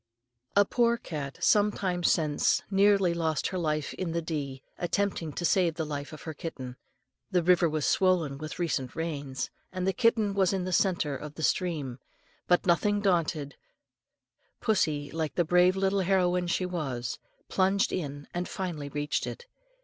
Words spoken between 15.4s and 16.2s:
brave little